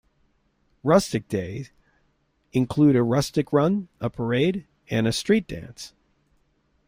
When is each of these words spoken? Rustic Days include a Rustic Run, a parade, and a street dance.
Rustic 0.83 1.27
Days 1.27 1.69
include 2.53 2.95
a 2.95 3.03
Rustic 3.03 3.53
Run, 3.53 3.87
a 3.99 4.09
parade, 4.09 4.65
and 4.89 5.05
a 5.05 5.11
street 5.11 5.45
dance. 5.47 5.93